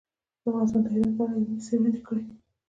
[0.49, 2.23] افغانستان د هرات په اړه علمي څېړنې لري.